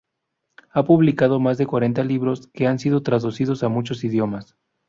Ha 0.71 0.83
publicado 0.83 1.39
más 1.39 1.59
de 1.59 1.67
cuarenta 1.67 2.03
libros, 2.03 2.47
que 2.55 2.65
han 2.65 2.79
sido 2.79 3.03
traducidos 3.03 3.61
a 3.61 3.69
muchos 3.69 4.03
idiomas. 4.03 4.55